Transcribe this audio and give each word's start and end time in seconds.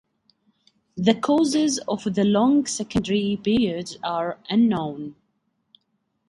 The 0.97 1.13
causes 1.13 1.77
of 1.87 2.03
the 2.15 2.23
long 2.23 2.65
secondary 2.65 3.39
periods 3.43 3.99
are 4.03 4.39
unknown. 4.49 5.15